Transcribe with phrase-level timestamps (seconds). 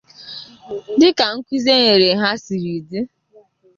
[0.99, 2.99] dịka nkụzi e nyere ha siri dị